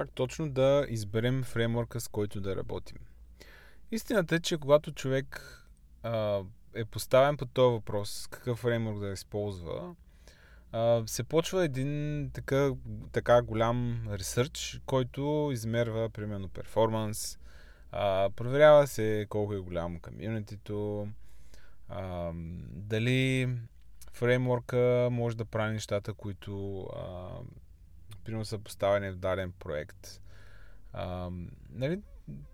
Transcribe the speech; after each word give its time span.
Как 0.00 0.12
точно 0.12 0.50
да 0.50 0.86
изберем 0.88 1.42
фреймворка, 1.42 2.00
с 2.00 2.08
който 2.08 2.40
да 2.40 2.56
работим? 2.56 2.98
Истината 3.90 4.34
е, 4.34 4.40
че 4.40 4.58
когато 4.58 4.92
човек 4.92 5.58
а, 6.02 6.40
е 6.74 6.84
поставен 6.84 7.36
по 7.36 7.46
този 7.46 7.72
въпрос, 7.72 8.26
какъв 8.30 8.58
фреймворк 8.58 9.00
да 9.00 9.08
използва, 9.12 9.94
а, 10.72 11.02
се 11.06 11.24
почва 11.24 11.64
един 11.64 12.30
така, 12.34 12.70
така 13.12 13.42
голям 13.42 14.08
ресърч, 14.10 14.80
който 14.86 15.50
измерва 15.52 16.10
примерно 16.10 16.48
перформанс, 16.48 17.38
а, 17.92 18.30
проверява 18.36 18.86
се 18.86 19.26
колко 19.28 19.54
е 19.54 19.58
голямо 19.58 20.00
комьюнитито, 20.00 21.08
а, 21.88 22.32
дали 22.70 23.48
фреймворка 24.12 25.08
може 25.12 25.36
да 25.36 25.44
прави 25.44 25.72
нещата, 25.72 26.14
които 26.14 26.80
а, 26.96 27.28
примерно 28.24 28.44
са 28.44 28.58
поставени 28.58 29.10
в 29.10 29.16
даден 29.16 29.52
проект. 29.52 30.20
А, 30.92 31.30
нали, 31.70 32.00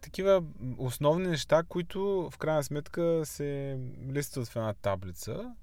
такива 0.00 0.44
основни 0.78 1.26
неща, 1.26 1.62
които 1.62 2.30
в 2.32 2.38
крайна 2.38 2.64
сметка 2.64 3.22
се 3.24 3.78
листват 4.12 4.48
в 4.48 4.56
една 4.56 4.74
таблица 4.74 5.54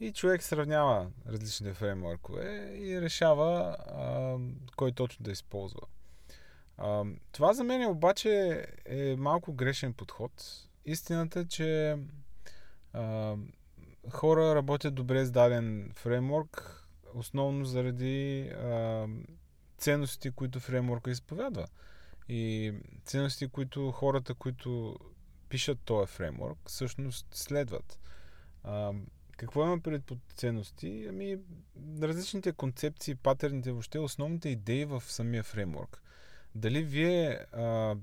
и 0.00 0.12
човек 0.12 0.42
сравнява 0.42 1.10
различните 1.28 1.74
фреймворкове 1.74 2.72
и 2.74 3.00
решава 3.00 3.76
а, 3.78 4.36
кой 4.76 4.92
точно 4.92 5.22
да 5.22 5.30
използва. 5.30 5.80
А, 6.78 7.04
това 7.32 7.52
за 7.52 7.64
мен 7.64 7.90
обаче 7.90 8.66
е 8.86 9.16
малко 9.16 9.52
грешен 9.52 9.92
подход. 9.92 10.32
Истината 10.84 11.40
е, 11.40 11.44
че 11.44 11.98
а, 12.92 13.36
хора 14.10 14.54
работят 14.54 14.94
добре 14.94 15.24
с 15.24 15.30
даден 15.30 15.90
фреймворк, 15.94 16.84
основно 17.14 17.64
заради 17.64 18.48
а, 18.48 19.06
ценности, 19.80 20.30
които 20.30 20.60
фреймворка 20.60 21.10
изповядва. 21.10 21.66
И 22.28 22.72
ценности, 23.04 23.48
които 23.48 23.90
хората, 23.90 24.34
които 24.34 24.96
пишат 25.48 25.78
този 25.84 26.12
фреймворк, 26.12 26.58
всъщност 26.66 27.26
следват. 27.34 27.98
А, 28.64 28.92
какво 29.36 29.64
има 29.64 29.80
пред 29.80 30.04
под 30.04 30.18
ценности? 30.34 31.06
Ами, 31.08 31.38
различните 32.02 32.52
концепции, 32.52 33.14
патерните, 33.14 33.72
въобще 33.72 33.98
основните 33.98 34.48
идеи 34.48 34.84
в 34.84 35.02
самия 35.06 35.42
фреймворк. 35.42 36.02
Дали 36.54 36.82
вие 36.82 37.46
а, 37.52 37.96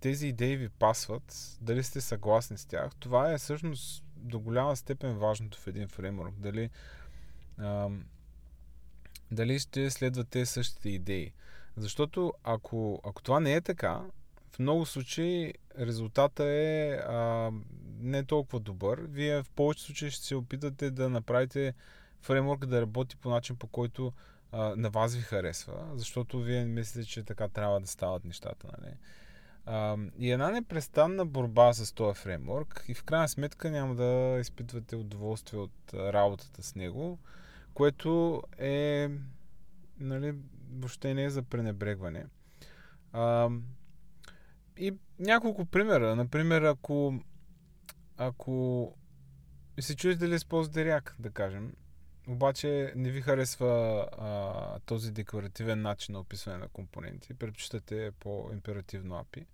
тези 0.00 0.28
идеи 0.28 0.56
ви 0.56 0.68
пасват, 0.68 1.58
дали 1.60 1.82
сте 1.82 2.00
съгласни 2.00 2.58
с 2.58 2.66
тях, 2.66 2.94
това 3.00 3.32
е 3.32 3.38
всъщност 3.38 4.04
до 4.16 4.40
голяма 4.40 4.76
степен 4.76 5.18
важното 5.18 5.58
в 5.58 5.66
един 5.66 5.88
фреймворк. 5.88 6.34
Дали, 6.38 6.70
а, 7.58 7.88
дали 9.30 9.58
ще 9.58 9.90
следвате 9.90 10.46
същите 10.46 10.88
идеи. 10.88 11.32
Защото 11.76 12.32
ако, 12.44 13.00
ако 13.04 13.22
това 13.22 13.40
не 13.40 13.54
е 13.54 13.60
така, 13.60 14.00
в 14.52 14.58
много 14.58 14.86
случаи 14.86 15.54
резултата 15.78 16.44
е 16.44 16.90
а, 16.90 17.50
не 18.00 18.24
толкова 18.24 18.60
добър. 18.60 19.00
Вие 19.08 19.42
в 19.42 19.50
повече 19.56 19.84
случаи 19.84 20.10
ще 20.10 20.26
се 20.26 20.36
опитате 20.36 20.90
да 20.90 21.08
направите 21.08 21.74
фреймворк 22.20 22.66
да 22.66 22.80
работи 22.80 23.16
по 23.16 23.30
начин, 23.30 23.56
по 23.56 23.66
който 23.66 24.12
а, 24.52 24.74
на 24.76 24.90
вас 24.90 25.14
ви 25.14 25.22
харесва, 25.22 25.86
защото 25.94 26.40
вие 26.40 26.64
мислите, 26.64 27.08
че 27.08 27.22
така 27.22 27.48
трябва 27.48 27.80
да 27.80 27.86
стават 27.86 28.24
нещата. 28.24 28.68
Нали? 28.78 28.94
А, 29.66 29.96
и 30.18 30.30
една 30.30 30.50
непрестанна 30.50 31.26
борба 31.26 31.72
с 31.72 31.92
този 31.92 32.20
фреймворк 32.20 32.84
и 32.88 32.94
в 32.94 33.04
крайна 33.04 33.28
сметка 33.28 33.70
няма 33.70 33.94
да 33.94 34.38
изпитвате 34.40 34.96
удоволствие 34.96 35.60
от 35.60 35.94
работата 35.94 36.62
с 36.62 36.74
него, 36.74 37.18
което 37.80 38.42
е 38.58 39.08
нали, 40.00 40.34
въобще 40.72 41.14
не 41.14 41.24
е 41.24 41.30
за 41.30 41.42
пренебрегване. 41.42 42.26
А, 43.12 43.50
и 44.76 44.94
няколко 45.18 45.64
примера. 45.64 46.16
Например, 46.16 46.62
ако, 46.62 47.20
ако 48.16 48.94
се 49.80 49.96
чуете 49.96 50.18
дали 50.18 50.34
използвате 50.34 50.84
React, 50.84 51.10
да 51.18 51.30
кажем, 51.30 51.72
обаче 52.28 52.92
не 52.96 53.10
ви 53.10 53.20
харесва 53.20 54.06
а, 54.18 54.78
този 54.80 55.12
декларативен 55.12 55.82
начин 55.82 56.12
на 56.12 56.20
описване 56.20 56.58
на 56.58 56.68
компоненти, 56.68 57.34
предпочитате 57.34 58.10
по-императивно 58.20 59.14
API, 59.14 59.46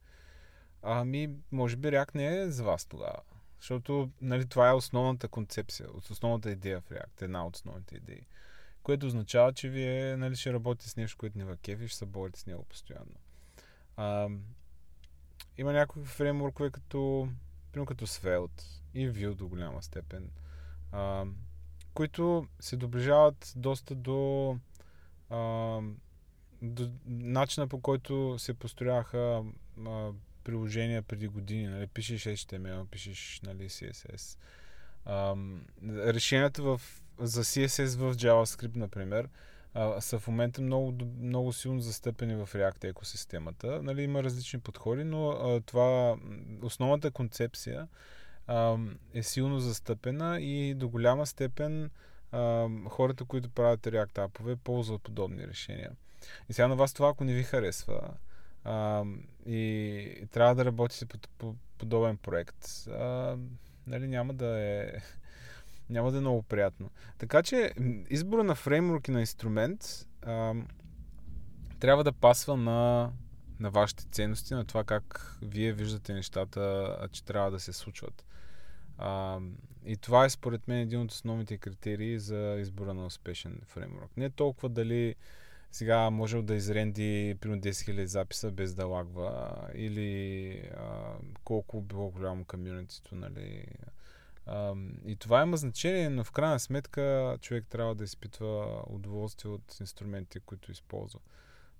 ами, 0.82 1.30
може 1.52 1.76
би 1.76 1.88
React 1.88 2.14
не 2.14 2.40
е 2.40 2.50
за 2.50 2.64
вас 2.64 2.86
тогава. 2.86 3.20
Защото 3.60 4.10
нали, 4.20 4.46
това 4.46 4.68
е 4.68 4.72
основната 4.72 5.28
концепция, 5.28 5.88
основната 6.10 6.50
идея 6.50 6.80
в 6.80 6.88
React, 6.90 7.22
една 7.22 7.46
от 7.46 7.56
основните 7.56 7.96
идеи 7.96 8.26
което 8.86 9.06
означава, 9.06 9.52
че 9.52 9.68
вие 9.68 10.16
нали, 10.16 10.36
ще 10.36 10.52
работите 10.52 10.88
с 10.88 10.96
нещо, 10.96 11.18
което 11.18 11.38
не 11.38 11.44
ва 11.44 11.56
кефи 11.56 11.84
и 11.84 11.88
ще 11.88 11.98
се 11.98 12.06
борите 12.06 12.40
с 12.40 12.46
него 12.46 12.64
постоянно. 12.64 13.14
А, 13.96 14.28
има 15.58 15.72
някои 15.72 16.04
фреймворкове 16.04 16.70
като, 16.70 17.28
примерно 17.72 17.86
като 17.86 18.06
Svelte 18.06 18.64
и 18.94 19.10
Vue 19.10 19.34
до 19.34 19.48
голяма 19.48 19.82
степен, 19.82 20.30
а, 20.92 21.24
които 21.94 22.46
се 22.60 22.76
доближават 22.76 23.52
доста 23.56 23.94
до, 23.94 24.58
а, 25.30 25.80
до 26.62 26.90
начина 27.06 27.68
по 27.68 27.80
който 27.80 28.38
се 28.38 28.54
построяха 28.54 29.44
а, 29.86 30.12
приложения 30.46 31.02
преди 31.02 31.28
години. 31.28 31.68
Нали? 31.68 31.86
Пишеш 31.86 32.24
HTML, 32.24 32.86
пишеш 32.86 33.40
нали, 33.46 33.68
CSS. 33.68 34.38
А, 35.04 35.36
решенията 36.14 36.62
в 36.62 36.80
за 37.18 37.44
CSS 37.44 37.98
в 37.98 38.14
JavaScript, 38.14 38.76
например, 38.76 39.28
а, 39.74 40.00
са 40.00 40.18
в 40.18 40.28
момента 40.28 40.62
много, 40.62 40.94
много 41.20 41.52
силно 41.52 41.80
застъпени 41.80 42.34
в 42.34 42.48
React 42.54 42.84
екосистемата. 42.84 43.82
Нали, 43.82 44.02
има 44.02 44.22
различни 44.22 44.60
подходи, 44.60 45.04
но 45.04 45.30
а, 45.30 45.60
това, 45.60 46.16
основната 46.62 47.10
концепция 47.10 47.88
а, 48.46 48.76
е 49.14 49.22
силно 49.22 49.60
застъпена 49.60 50.40
и 50.40 50.74
до 50.74 50.88
голяма 50.88 51.26
степен 51.26 51.90
а, 52.32 52.68
хората, 52.88 53.24
които 53.24 53.50
правят 53.50 53.80
React 53.80 54.24
апове, 54.24 54.56
ползват 54.56 55.02
подобни 55.02 55.46
решения. 55.46 55.90
И 56.48 56.52
сега 56.52 56.68
на 56.68 56.76
вас 56.76 56.92
това, 56.92 57.08
ако 57.08 57.24
не 57.24 57.34
ви 57.34 57.42
харесва 57.42 58.00
а, 58.66 59.04
и 59.46 60.28
трябва 60.30 60.54
да 60.54 60.64
работите 60.64 61.06
по, 61.06 61.18
по 61.38 61.54
подобен 61.78 62.16
проект, 62.16 62.88
а, 62.88 63.36
нали, 63.86 64.08
няма 64.08 64.34
да 64.34 64.60
е 64.60 64.92
няма 65.90 66.10
да 66.10 66.16
е 66.16 66.20
много 66.20 66.42
приятно. 66.42 66.90
Така 67.18 67.42
че 67.42 67.72
избора 68.10 68.44
на 68.44 68.54
фреймворк 68.54 69.08
и 69.08 69.10
на 69.10 69.20
инструмент 69.20 70.06
а, 70.22 70.54
трябва 71.80 72.04
да 72.04 72.12
пасва 72.12 72.56
на, 72.56 73.12
на 73.60 73.70
вашите 73.70 74.04
ценности, 74.10 74.54
на 74.54 74.64
това 74.64 74.84
как 74.84 75.36
вие 75.42 75.72
виждате 75.72 76.14
нещата, 76.14 76.96
че 77.12 77.24
трябва 77.24 77.50
да 77.50 77.60
се 77.60 77.72
случват. 77.72 78.26
А, 78.98 79.38
и 79.84 79.96
това 79.96 80.24
е 80.24 80.30
според 80.30 80.68
мен 80.68 80.78
един 80.78 81.00
от 81.00 81.10
основните 81.10 81.58
критерии 81.58 82.18
за 82.18 82.56
избора 82.58 82.94
на 82.94 83.06
успешен 83.06 83.60
фреймворк. 83.64 84.16
Не 84.16 84.30
толкова 84.30 84.68
дали 84.68 85.14
сега 85.70 86.10
може 86.10 86.42
да 86.42 86.54
изренди 86.54 87.36
примерно 87.40 87.62
10 87.62 87.70
000 87.70 88.04
записа 88.04 88.50
без 88.50 88.74
да 88.74 88.86
лагва 88.86 89.56
или 89.74 90.52
а, 90.76 91.14
колко 91.44 91.80
било 91.80 92.10
голямо 92.10 92.44
комьюнитито, 92.44 93.14
нали, 93.14 93.66
и 95.06 95.16
това 95.16 95.42
има 95.42 95.56
значение, 95.56 96.08
но 96.10 96.24
в 96.24 96.32
крайна 96.32 96.60
сметка 96.60 97.36
човек 97.40 97.66
трябва 97.68 97.94
да 97.94 98.04
изпитва 98.04 98.82
удоволствие 98.86 99.50
от 99.50 99.80
инструментите, 99.80 100.40
които 100.40 100.72
използва. 100.72 101.20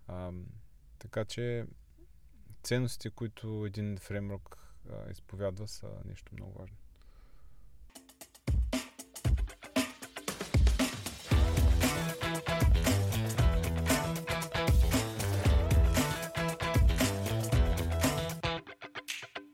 А, 0.08 0.32
така 0.98 1.24
че 1.24 1.66
ценностите, 2.62 3.10
които 3.10 3.64
един 3.66 3.98
фреймворк 3.98 4.58
изповядва, 5.10 5.68
са 5.68 5.88
нещо 6.04 6.32
много 6.34 6.58
важно. 6.58 6.76